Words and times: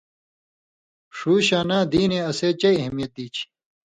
ݜُو 1.17 1.33
شاناں 1.47 1.83
دینے 1.91 2.19
اسے 2.29 2.49
چئ 2.61 2.75
اہمیت 2.81 3.11
دی 3.17 3.25
چھی۔ 3.35 3.45